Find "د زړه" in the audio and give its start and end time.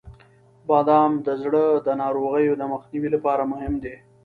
1.25-1.65